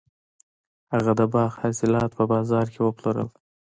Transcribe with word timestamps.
هغه 0.93 1.11
د 1.19 1.21
باغ 1.33 1.51
حاصلات 1.61 2.11
په 2.17 2.23
بازار 2.31 2.65
کې 2.73 2.79
وپلورل. 2.81 3.27